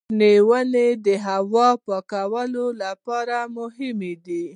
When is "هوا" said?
1.27-1.69